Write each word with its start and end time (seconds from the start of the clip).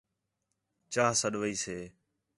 چاہ 0.93 1.13
سَݙوائیسے 1.21 1.77